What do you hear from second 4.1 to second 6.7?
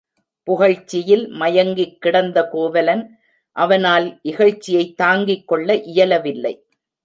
இகழ்ச்சியைத் தாங்கிக் கொள்ள இயலவில்லை.